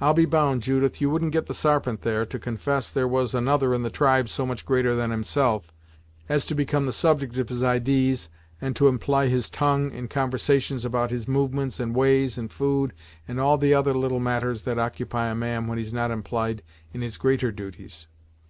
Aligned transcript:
I'll 0.00 0.14
be 0.14 0.24
bound, 0.24 0.62
Judith, 0.62 1.02
you 1.02 1.10
wouldn't 1.10 1.32
get 1.32 1.44
the 1.44 1.52
Sarpent, 1.52 2.00
there, 2.00 2.24
to 2.24 2.38
confess 2.38 2.90
there 2.90 3.06
was 3.06 3.34
another 3.34 3.74
in 3.74 3.82
the 3.82 3.90
tribe 3.90 4.30
so 4.30 4.46
much 4.46 4.64
greater 4.64 4.94
than 4.94 5.10
himself, 5.10 5.70
as 6.30 6.46
to 6.46 6.54
become 6.54 6.86
the 6.86 6.94
subject 6.94 7.36
of 7.36 7.50
his 7.50 7.62
idees, 7.62 8.30
and 8.58 8.74
to 8.76 8.90
empl'y 8.90 9.28
his 9.28 9.50
tongue 9.50 9.90
in 9.92 10.08
conversations 10.08 10.86
about 10.86 11.10
his 11.10 11.28
movements, 11.28 11.78
and 11.78 11.94
ways, 11.94 12.38
and 12.38 12.50
food, 12.50 12.94
and 13.28 13.38
all 13.38 13.58
the 13.58 13.74
other 13.74 13.92
little 13.92 14.18
matters 14.18 14.62
that 14.62 14.78
occupy 14.78 15.26
a 15.26 15.34
man 15.34 15.66
when 15.66 15.76
he's 15.76 15.92
not 15.92 16.10
empl'y'd 16.10 16.62
in 16.94 17.02
his 17.02 17.18
greater 17.18 17.52
duties. 17.52 18.06